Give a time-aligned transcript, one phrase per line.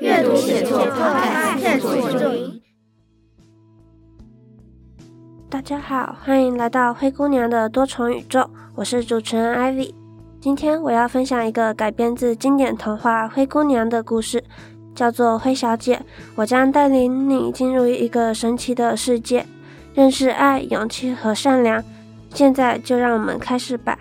[0.00, 2.60] 阅读写作靠发现作用。
[5.50, 9.94] 大家好，欢迎来到灰姑娘的多重宇宙，我是主持人 Ivy。
[10.40, 14.42] 今天我要分享一个改编自经典童话《灰姑娘》的故事，
[14.94, 15.96] 叫做《灰小姐》。
[16.34, 19.44] 我将带领你进入一个神奇的世界，
[19.92, 21.84] 认识爱、勇气和善良。
[22.30, 23.98] 现在就让我们开始吧。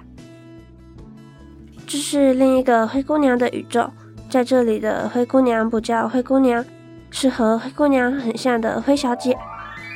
[1.85, 3.89] 这是另一个灰姑娘的宇宙，
[4.33, 6.65] 在这里的灰姑娘不叫灰姑娘，
[7.11, 9.37] 是和灰姑娘很像的灰小姐。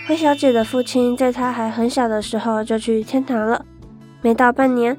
[0.08, 3.66] 灰小姐的父亲在她还很小的时候就去天堂了，
[4.22, 4.96] 没到半年，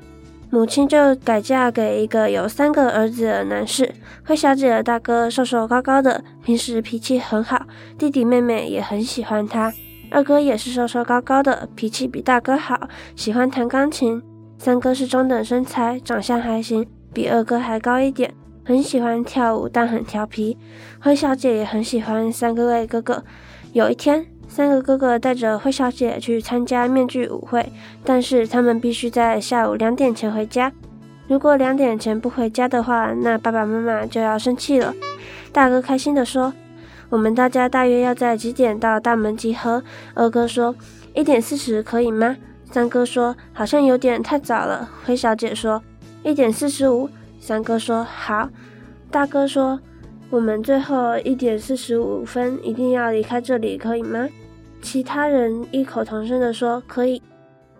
[0.51, 3.95] 母亲就改嫁给一个有三个儿子的男士。
[4.27, 7.65] 灰小姐的大哥瘦瘦高高的，平时脾气很好，
[7.97, 9.73] 弟弟妹妹也很喜欢他。
[10.11, 14.21] 二哥也是瘦瘦高高的，脾气比大哥好，喜欢弹钢琴。
[14.59, 18.35] 三哥是中等身材，长相还行，比二哥还高一点，
[18.69, 20.59] 很喜欢跳舞，但很调皮。
[21.01, 23.25] 灰小姐也很喜欢三个位哥哥。
[23.73, 27.73] 有一天，三个哥哥带着灰小姐去参加面具舞会，
[28.05, 30.71] 但是他们必须在下午两点前回家。
[31.29, 34.95] 如果两点前不回家的话，那爸爸妈妈就要生气了。
[35.51, 36.53] 大哥开心地说。
[37.09, 39.83] 我们大家大约要在几点到大门集合？
[40.13, 40.77] 二哥说
[41.15, 42.37] 一点四十可以吗？
[42.71, 44.91] 三哥说好像有点太早了。
[45.07, 45.83] 灰小姐说
[46.23, 47.09] 一点四十五。
[47.39, 48.49] 三哥说好。
[49.11, 49.81] 大哥说
[50.31, 54.29] 我们最后一点四十五分一定要离开这里，可以吗？
[54.83, 57.23] 其他人异口同声地说可以。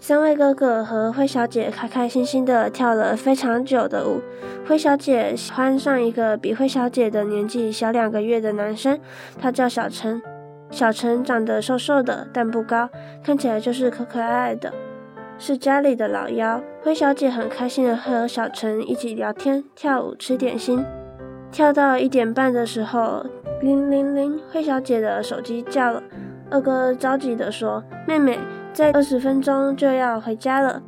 [0.01, 4.21] 三位哥哥和灰小姐开开心心地跳了非常久的舞。
[4.67, 8.99] 灰小姐喜欢上一个比灰小姐的年纪小两个月的男生，
[9.41, 10.23] 他叫小陈。
[10.71, 12.89] 小陈长得瘦瘦的，但不高，
[13.25, 14.73] 看起来就是可可爱爱的，
[15.39, 16.61] 是家里的老幺。
[16.83, 20.85] 灰小姐很开心地和小陈一起聊天、跳舞、吃点心。
[21.51, 23.25] 跳到一点半的时候，
[23.63, 26.03] 铃铃铃，灰小姐的手机叫了。
[26.51, 28.39] 二哥着急地说：“妹妹。”
[28.71, 30.81] 在二十分钟就要回家了，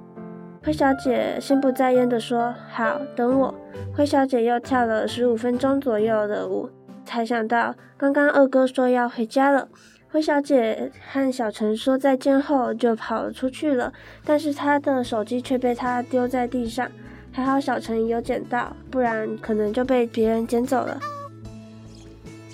[0.62, 3.54] 灰小姐心不在焉地说：“好，等我。”
[3.96, 6.68] 灰小姐又跳了十五分钟左右的舞，
[7.04, 9.68] 才想到刚刚二哥说要回家了。
[10.12, 13.92] 灰小姐和小陈说再见后就跑了出去了，
[14.24, 16.90] 但是她的手机却被她丢在地上，
[17.32, 20.98] 还好小陈有捡到，不然可能就被别人捡走了。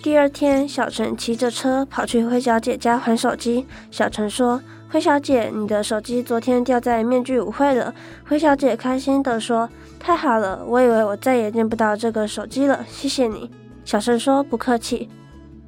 [0.03, 3.67] 第二天，小陈骑着车跑去灰小姐家还手机。
[3.91, 4.63] 小陈说。
[4.89, 7.93] 灰小姐，你的手机昨天掉在面具舞会了。
[8.29, 9.69] 灰小姐开心地说
[9.99, 13.51] ：“太好了，我以为我再也见不到这个手机了，谢谢你。”
[13.85, 15.11] 小陈说：“不客气。”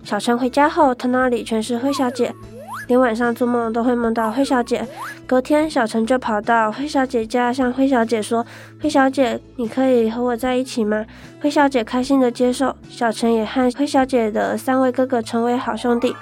[0.04, 2.34] 小陈回家后，他那里全是灰小姐，
[2.86, 4.86] 连晚上做梦都会梦到灰小姐。
[5.26, 8.47] 隔天，小陈就跑到灰小姐家，向灰小姐说
[8.81, 11.04] ：“灰小姐，你可以和我在一起吗？”
[11.42, 12.75] 灰小姐开心的接受。
[12.88, 16.16] 小陈也和灰小姐的三位哥哥成为好兄弟。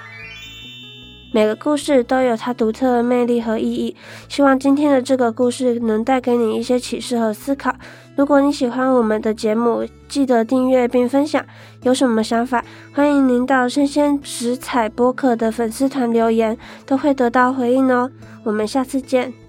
[1.31, 3.95] 每个故事都有它独特的魅力和意义。
[4.29, 7.73] 希望今天的这个故事能带给你一些启示和思考。
[8.15, 11.45] 如果你喜欢我们的节目，记得订阅并分享。
[11.83, 18.09] 有什么想法，欢迎您到生鲜食材播客的粉丝团留言，都会得到回应哦。
[18.43, 19.46] 我们下次见。